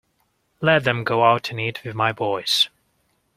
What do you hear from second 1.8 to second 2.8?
with my boys.